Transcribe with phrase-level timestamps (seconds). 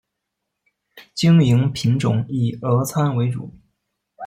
[1.13, 3.53] 经营品种以俄餐为主。